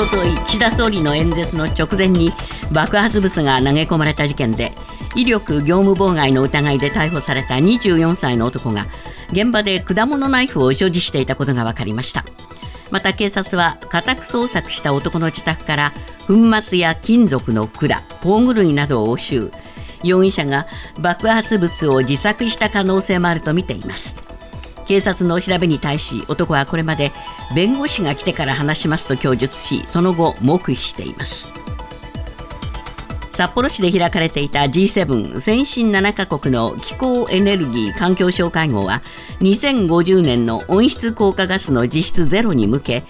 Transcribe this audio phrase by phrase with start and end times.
[0.00, 2.32] ととい岸田総理の演説の直前に
[2.72, 4.72] 爆発物が投げ込まれた事件で
[5.14, 8.84] 威力業務妨害の疑いで逮捕された24歳の男が
[9.30, 12.24] 現場で果物ナイフを所持していたことが分かりました。
[12.90, 15.92] また警察は家宅捜索した男の自宅から
[16.26, 16.34] 粉
[16.66, 17.90] 末や金属の管
[18.22, 19.52] 工具類などを押収。
[20.02, 20.64] 容疑者が
[21.02, 24.29] 爆発物を自作した可能性もあるとみています。
[24.86, 27.12] 警察の調べに対し男はこれまで
[27.54, 31.48] 弁護士が来てから話しますと供述しその後黙秘しています。
[33.40, 39.00] 札幌市で開かれていた G7 先進7カ国の気候エネルギー環境省会合は
[39.40, 43.04] 2050年の温室効果ガスの実質ゼロに向け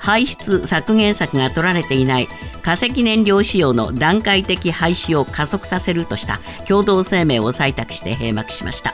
[0.00, 2.26] 排出削減策が取られていない
[2.62, 8.92] 化石燃料使用の段階的廃止を加速させるとした共同声明を採択して閉幕しました。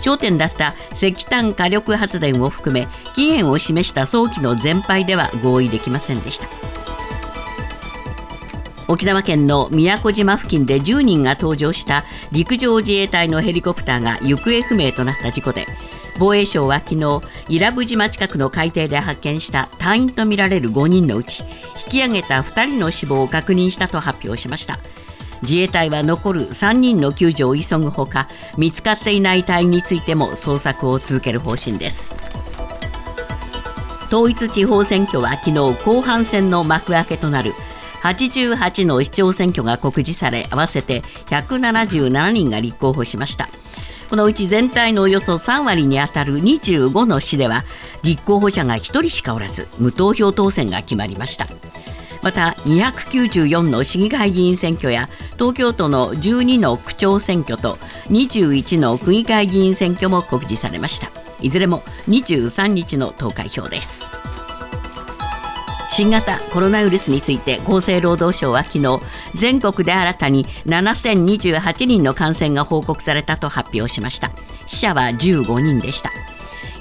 [0.00, 6.46] 焦点だった石炭火力発電を含め期限を示した早期の全廃では合意できませんでした。
[8.88, 15.66] 沖縄県の宮古島付近で10人が搭乗した陸上自衛隊のヘリコプターが行方不明となった事故で
[16.18, 21.42] 防衛省は昨日伊良部島近くの海底で発見した隊員とみられる5人のうち
[21.86, 24.78] 引き上げた2人の死亡を確認したと発表しました。
[25.42, 32.14] 自衛隊は残る3人の救助を急ぐほか見つかっていない隊員についても捜索を続ける方針です。
[34.06, 37.52] 統一地方選挙は昨日後半戦の幕開けとなる。
[38.02, 43.48] 88の市長選挙が告示され合わせて177人が立候補しました。
[44.08, 47.64] このうち全体のおよそ3割にあたる25の市では
[48.04, 51.48] 立候補者が1人しかおらず無投票当選が決まりました。
[52.26, 57.74] また294の市議会議員選挙や東京都の12の区長選挙と
[58.08, 61.08] 21の区議会議員選挙も告示されました。
[61.40, 64.04] いずれも23日の投開票です。
[65.88, 68.98] 新型コロナウイルスについて厚生労働省は昨日
[69.36, 74.32] 全国で新たに7028人の感染が報告されたと発表しました。
[74.66, 76.10] 死者は15人でした。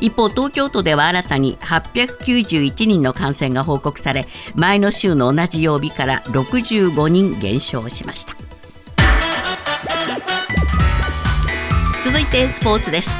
[0.01, 8.35] 一方東京都では新たに891人の感染が報告され前の週の同じ曜日から65人減少しました。
[12.03, 13.19] 続いてスポーツです。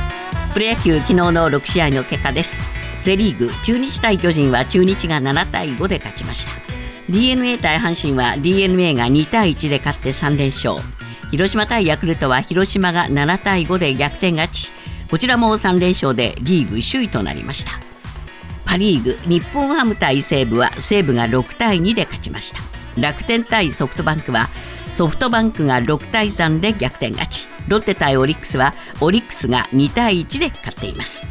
[0.54, 2.58] プロ野球昨日の6試合の結果です。
[3.02, 6.54] セ・リーグ中日対巨人は中日が7対5で勝ちました。
[7.10, 10.76] d n a 対阪神は d n a が2対1で勝って3連勝。
[11.30, 14.72] 広島対ヤクルトは広島が7対5で逆転勝ち。
[15.10, 17.72] こちらも3連勝でリーグ首位となりました。
[18.66, 22.60] パ・リーグ日本ハム対西武は西武が6対2で勝ちました。
[23.00, 24.50] 楽天対ソフトバンクは
[24.92, 27.48] ソフトバンクが6対3で逆転勝ち。
[27.68, 31.28] ロッテ対オリックスはオリックスが2対1で勝っています。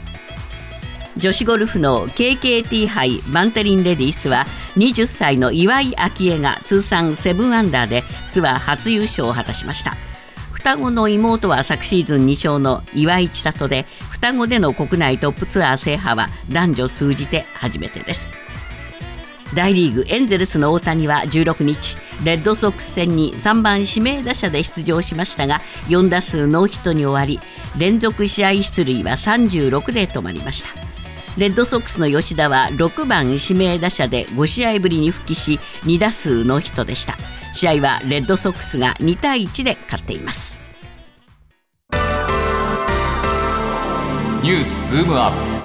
[1.16, 4.46] 女子ゴルフの KKT 杯バンテリンレディースは
[4.76, 9.96] 20歳の岩井明恵が通算7アンダーでツアー初優勝を果たしました。
[10.64, 18.32] 双子の妹は昨シーズン2勝の岩井千里で双子での国内トップツアー制覇は男女通じて初めてです。
[19.54, 27.46] 大リーグエンゼルスの大谷は16日レッドソックス戦に3番指名打者で出場しましたが4打数ノーヒットに終わり
[27.78, 30.93] 連続試合出塁は36で止まりました。
[31.36, 37.16] レッドソックスの吉田は6番指名打者で5試合ぶりに復帰し2打数ノーヒットでした。
[37.54, 40.60] 試合はレッドソックスが2対1で勝っています。
[44.42, 45.64] ニュースズームアップ。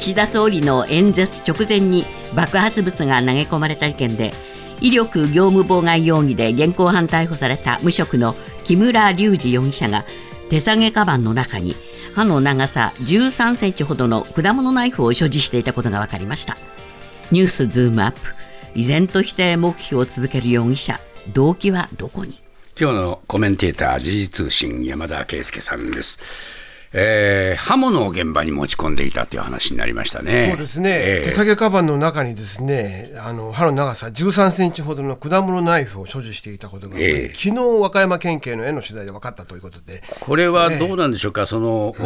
[0.00, 4.32] 岸田総理の演説直前に爆発物が投げ込まれた事件で
[4.80, 8.34] 威力業務妨害容疑で現行犯逮捕された無職の
[8.64, 10.04] 木村隆二容疑者が
[10.50, 11.74] 手提げカバンの中に
[12.14, 16.56] 刃の長さ13センチほどの果物ナイフを所持していたことが分かりました。
[17.30, 18.18] ニュースズームアップ。
[18.76, 21.00] 依然として黙秘を続ける容疑者
[21.32, 22.40] 動機はどこに？
[22.78, 26.63] 今日のコメンテーター時事通信山田圭介さんです。
[26.96, 30.46] えー、刃物を現場に持ち込んでいたという話になりましたね。
[30.50, 40.04] そうですね、えー、手提げカバンの中にですねあの刃の長さ13センチほどの果物ナイフを所持していたことが、えー、昨日和歌山県警の絵の取材で分かったということで。
[40.20, 41.96] これはどうなんでしょうか、えー、その、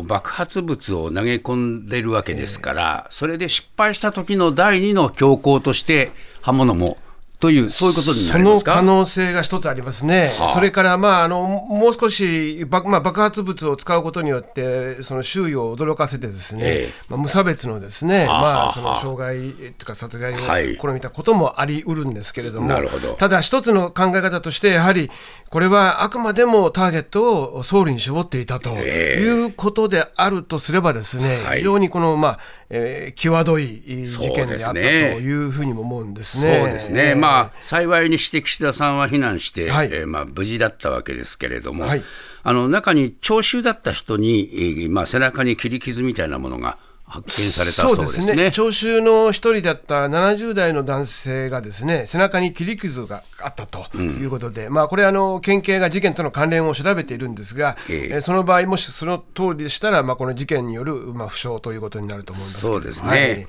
[0.00, 6.96] うん、爆発物を投げ込んでるわけですから、それで失敗した時の第二の強行として刃物も
[7.40, 8.74] という、そういうことになりますか？
[8.74, 10.48] 可能性が一つありますね、はあ。
[10.50, 16.92] それから、まあ、あのもう少し爆,、まあ、爆発物を使うことによって、その周囲を驚かせて、ですね、ええ。
[17.08, 20.76] まあ、無差別のですね、はあまあ、はあその傷害というか殺害をはい。
[20.76, 23.14] 試みたこともありうるんですけれども、なるほど。
[23.14, 25.10] ただ一つの考え方として、やはり
[25.48, 29.22] これはあくまでもターゲットを総理に絞っていたとええ。
[29.22, 31.58] いうことであるとすれば、ですね、はい。
[31.58, 32.38] 非常にこの、まあ
[32.68, 36.72] えー際どい事件であったというふうにも思うんですそうね。
[36.72, 37.29] ですね、まあ、
[37.60, 39.88] 幸いにして岸田さんは避難して、はい。
[39.92, 42.02] えーまあ、無事だったわけですけれども、はい。
[42.42, 46.78] あの中に聴衆だった人に、えーまあ、背中に切り傷みたいなものが
[47.10, 48.52] 発見されたそうですね。
[48.52, 58.08] 聴衆の一人だった70代の男性がですね背中に切り傷があったということで、まあ、これあの、県警が事件との関連を調べているんですが、ええ。
[58.14, 63.46] えーその場合、もしその通りでしたら、まあ、この事件による、まあ、負傷ということになると思いますそうですね、はい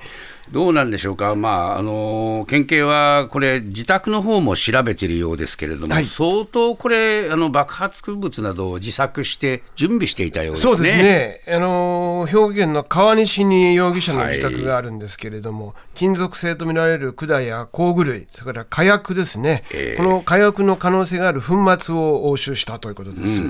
[0.50, 6.04] どうなんでしょうか、まああの県警はこれ、自宅の方も調べているようですけれども、はい。
[6.04, 10.72] 相当これ、あの爆発物などを自作して準備していたようですね。
[10.72, 19.96] そうですね、あの兵庫県の川西に容疑者の自宅があるんですけれども、金属製とみられる管や工具類、それから火薬ですね、ええ。
[19.96, 23.42] この火薬の可能性がある粉末を押収したということです。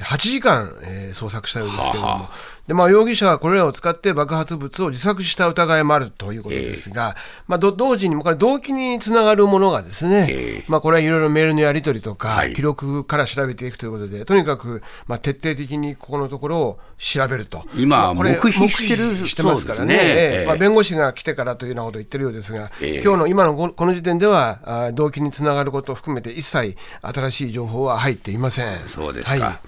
[0.00, 2.28] 8時間、えー捜索したようですけれども、
[2.68, 7.16] でまあ、容疑者はこれらを使って爆発物を自作した疑いもあるということですが、
[7.46, 17.64] まあ、ど同時にもこれ動機につながるものがですね、ええまあ、これはいろいろメールのやり取りとか、はい記録から調べていくということで、とにかく、まあ、徹底的にここのところを調べると。
[17.76, 19.94] 今まあこれ黙秘してるしてますからね。
[19.94, 28.84] ねええええまあ、弁護士が来てからというようなことを言ってるようですが、ええ今日の今のここの時点では、あ動機につながることを含めて、一切新しい情報は入っていません。
[28.84, 29.44] そうですか。
[29.44, 29.58] はい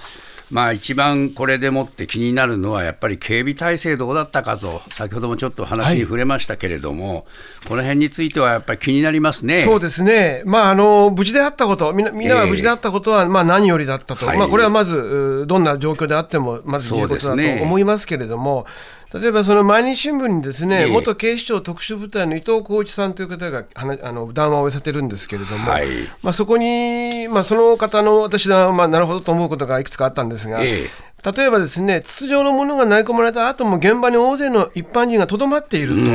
[0.50, 7.26] まあ一番これでもって気になるのは、やっぱり警備体制どうだったかと、先ほどもちょっと話に触れましたけれども、
[7.68, 9.62] この辺についてはやっぱり気になりますね。
[9.62, 14.38] そうですね、まあ、あの無事であったこと、みんなみんなが無事であったことは、まあ、何よりだったと、はい。
[14.38, 14.96] まあ、これはまず、
[15.44, 18.66] うどんな状況であっても、まず言えることだと思いますけれども、
[19.12, 25.86] 例えばその毎日新聞にですね、ええ元警視庁特殊部隊の伊藤浩一さんという方が話あの談話を寄せてるんですけれども、はい
[26.22, 30.60] まあ、そこに、まあ、その方の私は、まあ、なるほどと思うことがいくつかあったんですが。
[30.62, 30.86] え
[31.24, 36.10] 例えばですね筒状のものが投げ込まれた後も現場に大勢の一般人がとどまっていると、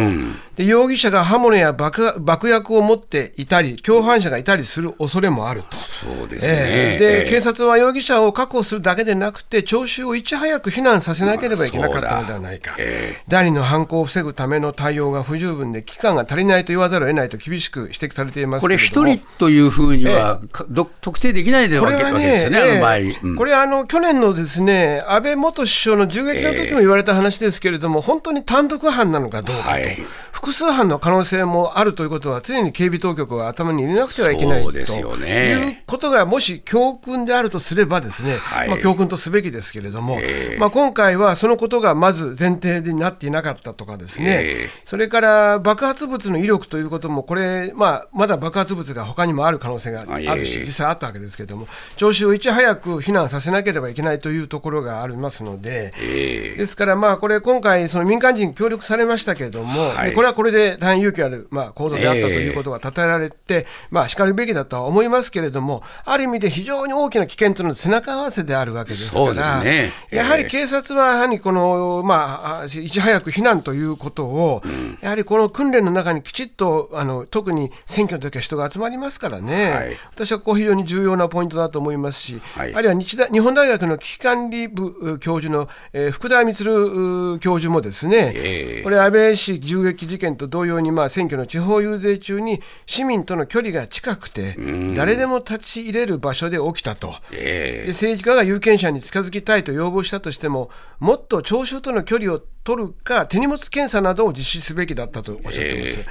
[0.55, 5.77] で容疑者が刃物や爆爆薬を持っていたり共犯者がいたりする恐れもあると。
[5.77, 6.53] そうですね。
[6.55, 6.99] ええ。
[6.99, 7.29] で、ええ。
[7.29, 22.97] 警察は容疑者を確保するだけでなくて、聴衆をいち早く避難させなければいけなかったのではないか、え第二の犯行を防ぐための対応が不十分で、期間が足りないと言わざるを得ないと厳しく指摘されていますこれ、一人というふうには、かど特定できないでわけですよね、あの場合。
[22.97, 23.35] ええうん。
[23.35, 29.97] これはあの去年のですね安倍元首相の銃撃の時も言われた話ですけれども、本当に単独犯なのかどうかと、はい。
[30.45, 38.69] 複数犯の可能性もあるということは、常に警備当局は頭に入れなくてはいけないということがもし教訓であるとすれば、ですね、はい。
[38.69, 40.59] まあ、教訓とすべきですけれども、ええ。
[40.59, 44.69] まあ、今回はそのことがまず前提になっていなかったとかですね、ええ。
[44.83, 50.05] それから爆発物の威力ということも、これ、まあ、まだ爆発物が他にもある可能性があ
[50.35, 50.65] るし、ええ。
[50.65, 51.67] 実際あったわけですけれども、
[51.97, 56.55] 聴衆をいち早く避難させなければいけないというところがありますので、ええ。
[56.55, 60.09] ですから、まあ、これ、今回、その民間人協力されましたけれども、はい。
[60.11, 74.61] でこれはこれで大変勇気ある、まあ、行動であったということが称えられて、まあ、しかるべきだとは思いますけれども、ある意味で非常に大きな危険というのは背中合わせであるわけですから、ねええやはり警察はやはりこの、まあ、いち早く避難ということを、
[75.01, 79.97] やはりこの訓練の中にきちっと、あの特に選挙の時は人が集まりますからね、はい。
[80.13, 82.73] 私はここ非常に重要なポイントだと思いますし、はい。
[82.73, 88.83] あるいは日大日本大学の危機管理部う教授の、えー福田充う教授もですね、ええ。
[88.83, 94.55] これ、安倍氏銃撃事件と同様に、まあ、選挙の地方遊説中に市民との距離が近くて、
[94.95, 97.13] 誰でも立ち入れる場所で起きたと。
[97.31, 106.05] えで政治家が有権者に近づきたいと要望したとしても、もっと聴衆との距離を取るか、手荷物検査などを実施すべきだったとおっしゃってます。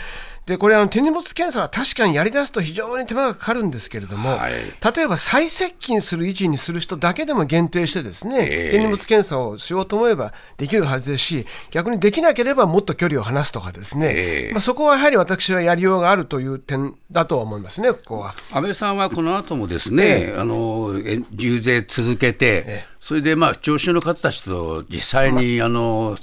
[0.47, 4.53] でこれあの手荷物検査は確かにやりだすと非常に手間がかかるんですけれども、はい。
[4.53, 8.71] 例えば再接近する位置にする人だけでも限定してですね、ええ。
[8.71, 14.53] 手荷物検査をしようと思えばできるはずですし逆にできなければもっと距離を離すとかですね、ええ。
[14.53, 18.35] まあ、そこはやはり私はやりようがあるという点だとは思いますねここは。
[18.53, 25.69] 安倍さんはこの後もですね、あのえ遊説続けて、それでまあ聴衆の方たちと実際に、あ。
[25.69, 26.17] の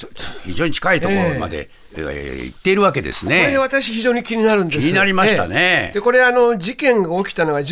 [0.43, 3.57] 非常に近いところまでえー言っているわけですこれね。
[3.57, 4.79] 私非常に気になるんです。
[4.79, 5.55] 気になりましたね。
[5.55, 5.93] ええ。
[5.93, 7.63] でこれあの事件が起きたのが11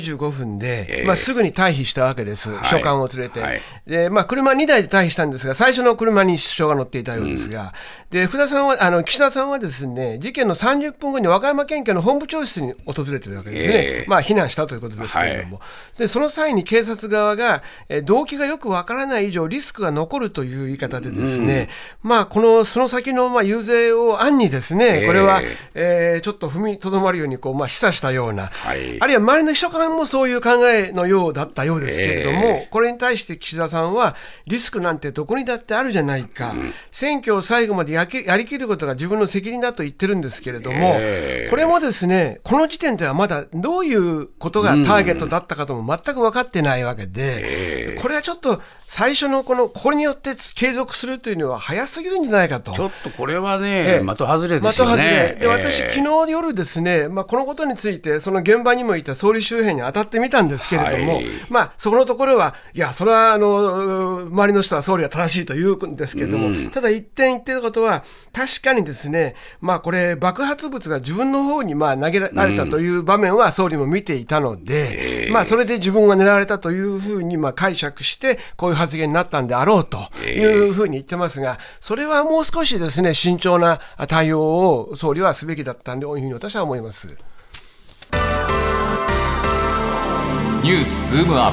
[0.00, 1.06] 時25分で、ええ。
[1.06, 2.64] まあ、すぐに退避したわけです、い。
[2.64, 3.62] 書簡を連れて、はい。
[3.86, 7.72] でまあ、車2台で退避したんですが最初の車に首相が乗っていたようですが、
[8.10, 14.04] で福田さんはあの岸田さんはですね事件の30分後に和歌山県警の本部長室に訪れてるわけですね、ええ。
[14.06, 15.60] まあ、避難したということですけれども、
[15.96, 21.68] でその際に警察側が、えー動機がよくわからない以上リスクが残るという言い方でですね、
[22.02, 25.40] まあ、このその先のまあ遊説を暗にですね、これは、
[25.74, 29.00] えーちょっと踏みとどまるようにこう、まあ、示唆したような、はい。
[29.00, 34.14] あるいは周りの秘書官もそういう考えのようだったようですけれども、えこれに対して岸田さんは、
[34.46, 36.54] リスクなんてどこにだってあるじゃないか、
[36.90, 41.50] 選挙を最後までやきやりきることが自分の責任だと言ってるんですけれども、ええ。
[41.50, 48.60] これもですね、この時点ではまだどういうことがターゲットだったかとも全く分かってないわけで、これはちょっと
[48.94, 52.72] 最初のこの、これによって継続するというのは早すぎるんじゃないかと。
[52.72, 55.34] ちょっとこれはえね、え的外れですよね。
[55.34, 55.36] れ。
[55.40, 55.86] で私、え。
[55.86, 61.24] え昨日夜ですね、まあ、このことについて、その現場にもいた総理周辺に当たってみたんですけれども、はい。
[61.48, 87.16] まあ、そこのところは、いや、それはあの周りの人は総理は正しいと言うんですけれども、ただ一点言ってることは、確かにですね、まあ、これ、爆発物が自分の方にまあ投げられたという場面は総理も見ていたので、まあ、それで自分が狙われたというふうにまあ解釈して、こういう発言になったんであろうというふうに言ってますが、それはもう少しですね、慎重な対応を総理はすべきだったんで、というふうに私は思います。
[90.62, 91.52] ニュースズームアッ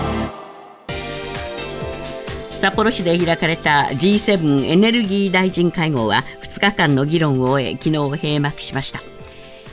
[2.60, 9.09] 札幌市で開かれた G7 エネルギー大臣会合は2日間の議論を終え昨日閉幕しました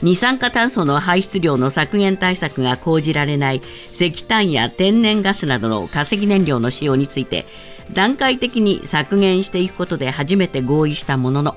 [0.03, 3.61] 二酸化炭素の排出量の削減対策が講じられない
[3.91, 7.45] 石炭や天然ガスなどの化石燃料の使用について
[7.93, 11.55] 段階的に削減していくことで初めて合意したものの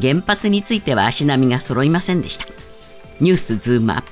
[0.00, 2.46] 原発については足並みが揃いませんでした。
[3.20, 4.10] ニュースズームアップ。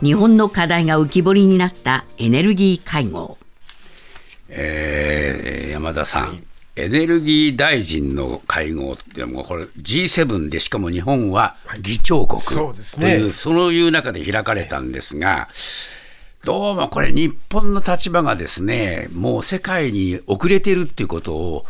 [0.00, 3.36] 日本の課題が浮き彫りになったエネルギー会合。
[4.48, 6.42] えー山田さん、
[6.78, 12.40] エネルギー大臣の会合ってもうこれ G7 でしかも日本は議長国。
[12.40, 15.48] という、ねそういう中で開かれたんですが、
[16.44, 21.66] どうもこれ日本の立場がですね、もう世界に遅れてるっていうことを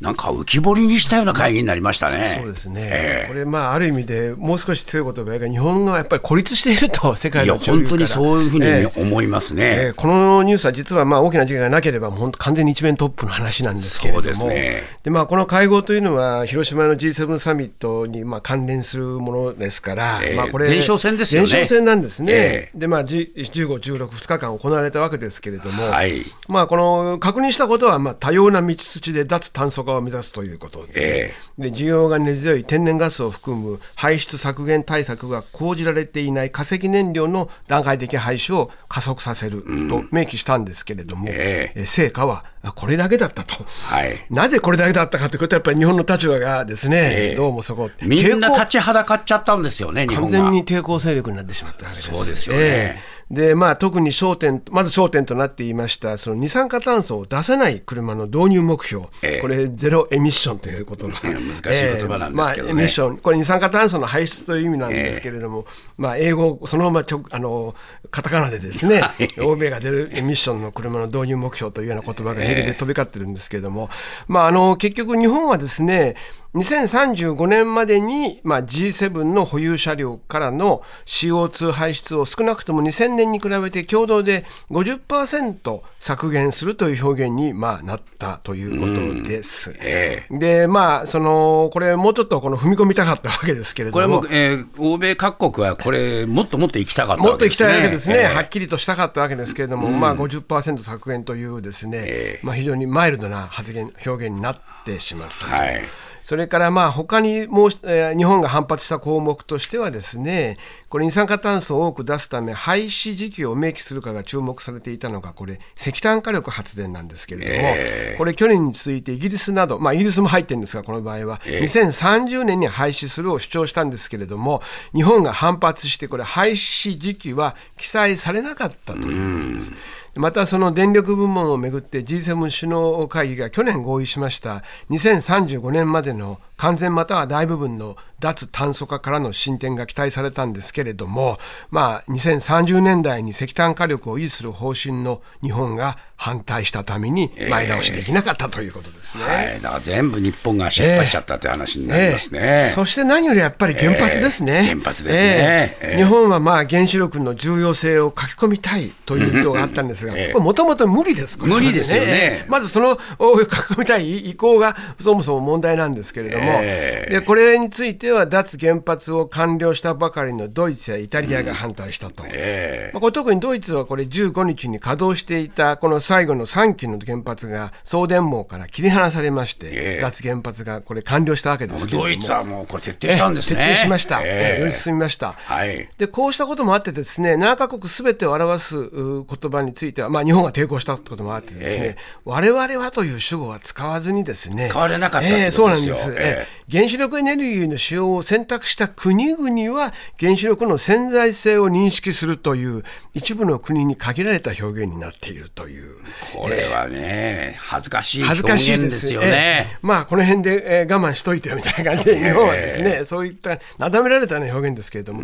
[0.00, 2.36] なんか浮き彫りにしたような会議になりましたね。
[2.40, 3.28] そうですね、ええ。
[3.28, 9.00] これ、まあ、ある意味でもう少し強い言葉が日本のやっぱり孤立していると、世界いやの潮流から本当にそういうふうにええ。
[9.02, 9.64] 思いますね。
[9.64, 14.82] えーこのニュースは実はまあ大きな事件がなければ、本当、完全に一面トップの話なんですけれども、ですね。
[15.02, 21.48] でまあ、この会合というのは、広島の G7 サミットにまあ関連するものですから、えーまあ、これ、前哨戦ですよね。
[21.50, 26.24] 前哨戦なんですね、えでまあ、G- 15、16、2日間行われたわけですけれども、はい。
[26.46, 30.92] まあ、この確認したことは、まあ、多様な道筋で脱炭素化を目指すということで。
[30.96, 43.64] えで需要が根強い天然ガスを含む排出削減対策が講じられていない化石燃料の段階的廃止を加速させると明記したんですけれども、ええ成果はあこれだけだったと。
[43.64, 50.28] はいなぜこれだけだったかということは、やっぱり日本の立場がですね、ええどうもそこ、みんな立ちはだかっちゃったんですよね、日完。
[50.28, 52.10] 全に抵抗勢力になってしまったわけです。
[52.10, 59.40] そうですよねええでまあ、特に焦点、まず焦点となっていました、その二酸化炭素を出さない車の導入目標、ええ。
[59.40, 62.70] これ、ゼロエミッションという言葉、 いや難しい言葉なんですけどね。
[62.70, 62.72] ええ。
[62.72, 65.66] まあ、エミッション、これ、二酸化炭素の排出という意味なんですけれども、
[65.98, 67.74] まあ、英語、そのままちょあの
[68.10, 69.28] カタカナでですね、 はい。
[69.42, 73.90] 欧米が出るエミッションの車の導入目標というような言葉が英語で飛び交ってるんですけれども、
[74.26, 76.16] まあ、あの結局、日本はですね、
[76.54, 88.86] 2035年までに、まあ、G7 の保有車両からの CO2 排出を少なくとも2000年に比べて共同で50%削減するという表現に、まあ、なったというこ
[89.22, 89.76] とです。
[89.80, 94.20] えでまあそのこれもうちょっとこの踏み込みたかったわけですけれども。
[94.20, 97.74] これも、えー欧米各国はこれ、もっともっと行きたかったもっと行きわけですね。
[97.74, 102.46] たいわけですね、えーはっきりとしたかったわけですけれども、まあ、50%削減というですね、ええ。
[102.46, 105.52] まあ、非常にマイルドな発言、表現になってしまったと。
[105.52, 105.82] はい
[106.28, 110.58] それからまあ他にもう、えー日本が反発した項目としてはですね
[110.90, 124.60] これ二酸化炭素を多く出すため廃止時期を明記するかが注目されていたのがこれ石炭火力発電なんですけれども、えーこれ去年に続いてイギリスなど、まあ、イギリスも入ってるんですがこの場合は、2030年に廃止するを主張したんですけれども
[124.92, 129.72] 日本が反発してこれ廃止時期は記載されなかったということです。
[130.18, 134.64] またその電力部門をめぐって G7 首脳会議が去年合意しました。
[134.90, 141.38] 2035年までの完全または大部分の脱炭素化からの進展が期待されたんですけれども、
[141.70, 149.24] まあ、2030年代に石炭火力を維持する方針の日本が反対したために前倒しできなかったということですね。
[149.24, 152.40] はい、だから全部日本が足引っ張っちゃったって話になりますね。
[152.42, 152.74] ええ。
[152.74, 154.52] そして何よりやっぱり原発ですね。
[154.52, 154.62] ええ。
[154.64, 155.76] 原発ですね。
[155.80, 155.96] ええ。
[155.96, 161.38] 日本はまあ原子力の重要性を書き込みたいという意図があったんですが、もともと無理です。
[161.38, 162.08] これ無理ですよね。
[162.10, 167.10] ええまずそのお 書き込みたい意向がそもそも問題なんですけれども、ええ。
[167.10, 172.24] でこれについては脱原発を完了したばかりのドイツやイタリアが反対したと。
[172.26, 180.00] えまあ、これ特にドイツはこれ15日に稼働していたこの最後の3基の原発が送電網から切り離されまして、ええ。
[180.00, 182.04] 脱原発がこれ完了したわけですけれども。
[182.04, 183.60] ドイツはもうこれ徹底したんですね。
[183.60, 184.56] ええ徹底しました、ええ。
[184.58, 185.32] えよりえ進みました。
[185.32, 185.88] はい。
[185.98, 195.60] でこうしたこともあってですね7カ国すべてを表すう言葉については、まあ、日本が抵抗したってこともあってですね、え我々はという主語は使わずにですね使われなかったええことですよ。
[195.60, 196.37] そうなんです、えええ
[196.70, 202.82] 原子力エネルギーの使用を選択した国々は原子力の潜在性を認識するという
[203.14, 205.96] 一部の国に限られた表現になっているという。
[206.34, 209.30] これはね、恥ずかしい恥ず表かしいで現ですすよええ。
[209.30, 209.78] ね。
[209.82, 215.22] まあこの辺で、えー我慢しといてよみたいな感じで 日本はですね、そういったなだめられたような表現ですけれども、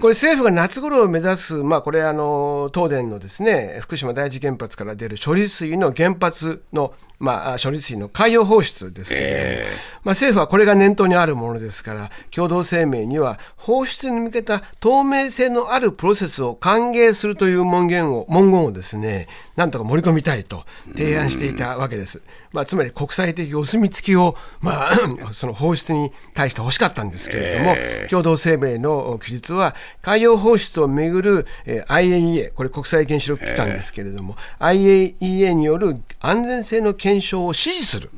[0.00, 9.66] これ政府が夏頃を目指すまあこれあの東電のですね福島第一原発から出る処理水の原発のまあ処理水の海洋放出ですけれども、え。
[10.04, 20.64] まあ政府はこれが念頭にあるものですから共同声明には放出に向けた透明性のあるプロセスを歓迎するという文言を文言をですねなんとか盛り込みたいと
[20.96, 22.22] 提案していたわけです。
[22.52, 24.94] まあ、つまり国際的お墨付きを、まあ、
[25.32, 38.10] その放出に対して欲しかったんですけれども、え共同声明の記述は海洋放出をめぐる、えー IAEA これ国際原子力機関ですけれども、IAEA による安全性の検証を支持する、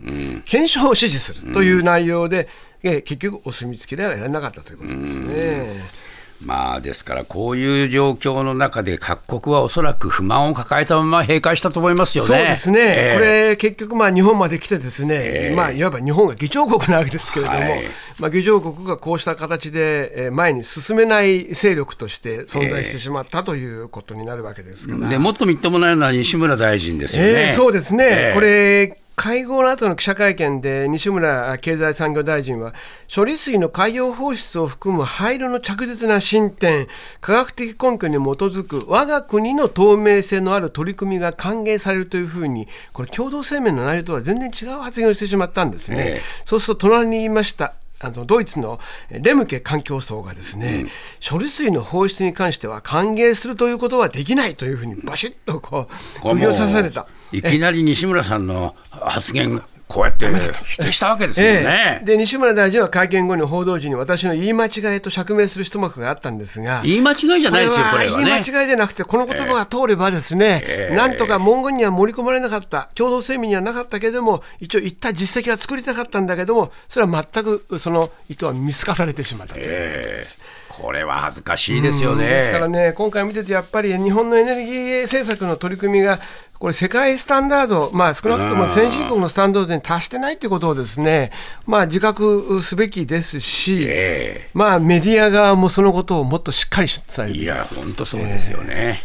[0.44, 2.48] 検証を支持するという内容で、
[2.82, 6.06] えー結局お墨付きではやらなかったということですね。
[6.44, 12.28] まあですから、こういう状況の中で、各国はおそらく不満を抱えたまま閉会したと思いますよね。
[12.28, 17.82] そうですね、ええこれ、結局、まあ、日本まで来て、ですね、ええまあ、いわば日本が議長国なわけですけれども、はい
[18.18, 25.08] まあ、議長国がこうした形で、えー前に進めない勢力として存在してしまったということになるわけですから。
[25.08, 27.30] でもっとみっともないのは西村大臣ですよね。
[27.30, 32.74] ええそうですね、ええこれ、会合の後の記者会見で西村経済産業大臣は
[33.12, 36.86] 処理水の海洋放出を含む廃炉の着実な進展
[37.22, 45.96] 科学的根拠に基づく我が国の透明性のある取り組みが歓迎されるというふうにこれ共同声明の内容とは全然違う発言をしてしまったんですね。
[45.98, 48.78] ええそうすると隣に言いましたあのドイツの
[49.10, 50.86] えレムケ環境層がですね、
[51.26, 55.88] 処理水の放出に関しては歓迎するということはできないというふうにバシッとこ
[56.18, 57.06] う釘を刺された。
[57.32, 60.26] いきなり西村さんの発言、こうやって
[60.64, 62.04] 否定したわけですよねええ。
[62.04, 66.82] で西村大臣は会見後に報道陣に私の言い間違いと釈明する一幕があったんですが。
[66.84, 68.24] 言い間違いじゃないですよ、これはね。
[68.24, 79.66] 言い間違いじゃなくて、この言葉が通ればですね、ええなんとか文言には盛り込まれなかった、共同声明にはなかったけれども、一応言った実績は作りたかったんだけども、それは全くその意図は見透かされてしまったという。
[79.68, 82.26] ええこれは恥ずかしいですよね。
[82.26, 86.20] ですからね、今回見てて、やっぱり日本のエネルギー政策の取り組みが、
[86.58, 91.30] これ、世界スタンダード、まあ、少なくとも先進国のスタンダードに達してないということをですね、
[91.66, 97.36] まあ、自覚すべきですし、えまあ、メディア側もそのことをもっとしっかり伝える。
[97.36, 99.02] いや、本当そうですよね。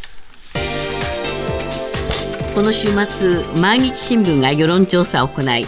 [2.53, 5.65] この週末毎日新聞が世論調査を行い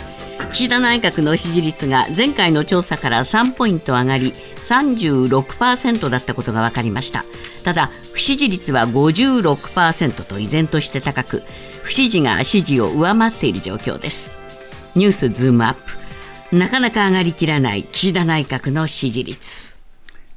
[0.51, 7.25] 岸田内閣の支持率が前回の調査から3ポイント上がり36%だったことが分かりました。
[7.63, 11.43] ただ不支持率は56%と依然として高く
[11.81, 14.31] 不支持が支持を上回っている状況です。
[14.95, 16.55] ニュースズームアップ。
[16.55, 19.79] なかなか上がりきらない岸田内閣の支持率。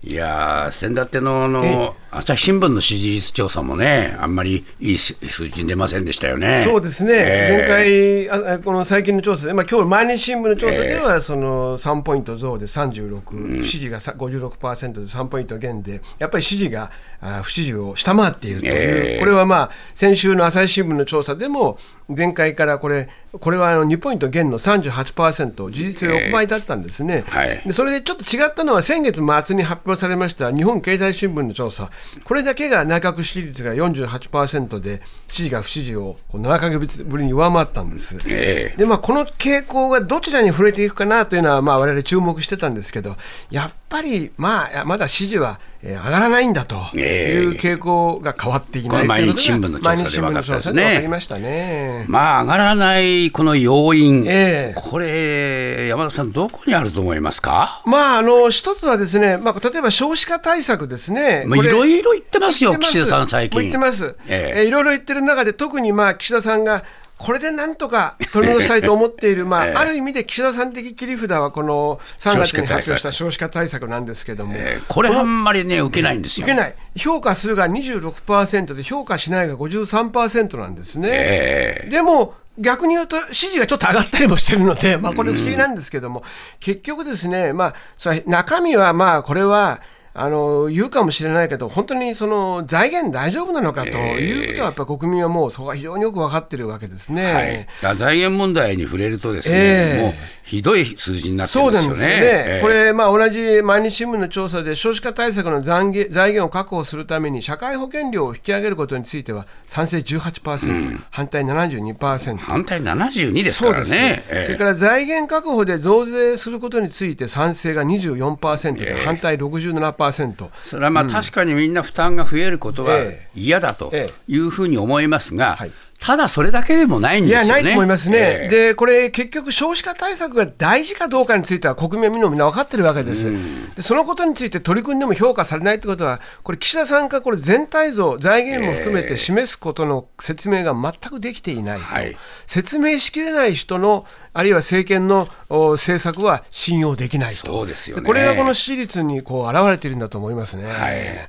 [0.03, 5.15] いやー、先だってのあの朝日新聞の支持率調査もね、あんまりいい数
[5.49, 6.63] 字に出ませんでしたよね。
[6.65, 8.29] そうですね、ええ。
[8.29, 16.91] 前回あ、この最近の調査で、まあ今日毎日新聞の調査では、その3ポイント増で36、不支持がさ56%で3ポイント減で、やっぱり支持が
[17.21, 19.19] あ不支持を下回っているという、ええ。
[19.19, 27.25] これはまあ先週の朝日新聞の調査でも、前回からこれ、これはあの2ポイント減の38%、事実上6倍だったんですね。
[27.27, 27.63] はい。
[27.67, 31.91] でそれでちょっと違ったのは、先月末に発表されました日本経済新聞の調査、
[32.25, 38.19] これだけが内閣支持率が48%で、支持が不支持をこう7か月ぶりに上回ったんです。
[38.27, 43.17] ええでまあ、この傾向がどちらに触れていくかなというのは、まあ、我々注目してたんですけど、
[43.51, 47.43] やっぱり、まあ、まだ支持は、ええー上がらないんだとええ。
[47.43, 52.05] いう傾向が変わっていないこれ毎日新聞の調査で毎日新聞の調査で分かりましたね。
[52.09, 54.81] まあ上がらないこの要因、ええ。
[54.81, 62.79] これ、山田さん、どこにあると思いますか、まあ、あの一つはですね、まあ、例えば少子化対策ですね、いろいろ言ってますよ、す。
[62.81, 63.61] 岸田さん、最近。
[63.61, 64.61] 言ってます、ええ。
[64.61, 66.83] えーいろいろ言ってる中で、特にまあ岸田さんが、
[67.19, 76.45] これでなんとか取り戻したいと思っている、 まあええある意味で岸田さん的切り札は、この3月に発表した少子化対策なんですけども、えーこれ、あんまりね、受けないんですよ。
[76.45, 81.09] 受けない、評価するが26%で、評価しないが53%なんですね。
[81.13, 86.25] えでも逆に言うと、支持がちょっと上がったりもしてるので、まあ、これ不思議なんですけども、
[86.61, 89.81] 結局ですね、まあ、それ中身はまあこれは、
[90.19, 97.67] あの言うかもしれないけど、本当にその財源大丈夫なのかということは、やっぱり国民はもうそこは非常によく分かってるわけですね。
[97.83, 100.15] はい、財源問題に触れるとですね、ええもう
[100.47, 102.15] ひどい数字になってるそうんですよね。
[102.15, 102.63] よね、ええ。
[102.63, 112.37] これ、まあ、同じ毎日新聞の調査で、少子化対策の財源財源を確保するために、社会保険料を引き上げることについては、賛成18%、反対72%。
[112.37, 114.25] 反対72ですからそうです、ね。
[114.31, 114.43] ええ。
[114.45, 123.41] それから財源確保で増税することについて賛成が24%で、反対67%、それはまあ確かにみんな負担が増えることはええ。
[123.41, 124.11] 嫌だとえ。
[124.29, 127.63] いうふうに思いますがはい、ただそれだけでもないんいや、ですよね。
[127.63, 128.49] ないと思いますね、ええ。
[128.49, 133.31] でこれ、結局、少子化対策が大事かどうかについては、国民はみんな分かってるわけです、
[133.75, 142.17] でそのことについて取り組んでも評価されないということは、これ、岸田さんがこれ全体像、財源も含めて示すことの説明が全くできていないと、はい。
[142.47, 148.03] 説明しきれない人の、あるいは政権のお政策は信用できないと、そうですよね。
[148.03, 150.65] これがこの支持率にこう現れているんだと思いますね。
[150.67, 151.29] はい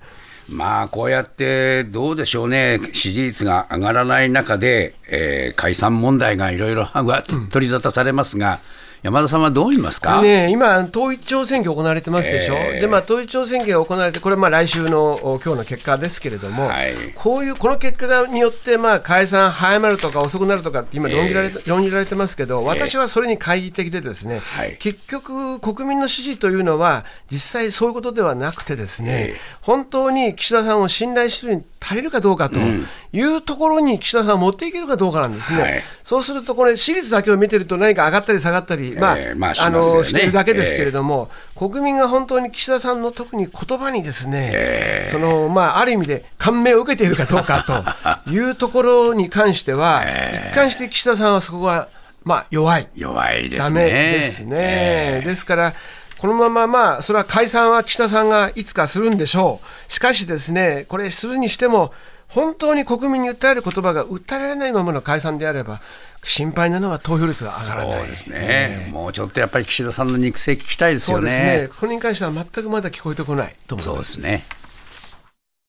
[0.49, 6.87] まあこうやってどうでしょうね、支持率が上がらない中で、えー解散問題がいろいろ
[7.51, 8.59] 取り沙汰されますが、
[9.03, 12.81] 山田さんはどう見ますか、ね、今、統一地方選挙行われてますでしょ、ええ。
[12.81, 16.95] でまあ、統一地方選挙が行われて、これ、まあ来週のお今日の結果ですけれども、はい。
[17.15, 24.77] こういうこの結果がによって、まあ、解散早まるとか遅くなるとかって今論じられて、論じられてますけど、私はそれに懐疑的で、ですね、はい。
[24.79, 29.39] 結局、国民の支持というのは、実際そういうことではなくて、ですね、ええ。
[29.61, 32.59] 本当に岸田さんを信頼するに足りるかどうかと
[33.13, 35.61] いうところに岸田さんを持っていけるかどうかなんですね。
[35.61, 47.93] はいそうすると、これ、私立だけを見てると、何か上がったり下がったり、まあええまあしねのしてるだけですけれども、国民が本当に岸田さんの特に言葉にですね、そのまあ、ある意味で感銘を受けているかどうか
[48.25, 50.01] と いうところに関しては、
[50.33, 51.89] 一貫して岸田さんはそこは、
[52.23, 52.87] まあ、弱い。
[52.95, 53.83] 弱いですダね。
[53.83, 55.21] メですね。
[55.25, 55.73] ですから、
[56.19, 59.91] このまままあ、それは解散は岸田さんがいつかするんでしょう。
[59.91, 61.91] しかしですね、これするにしても、
[62.27, 65.79] 本当に国民に訴える言葉が訴えられないままの解散であれば、
[66.23, 67.99] 心配なのは投票率が上がらない。
[67.99, 71.29] そうですね、もうちょっとやっぱり岸田さんの肉声聞きたいですよね。
[71.31, 71.69] そうですね。
[71.79, 74.13] これに関しては全くまだ聞こえてこないと思います。
[74.13, 74.43] そうですね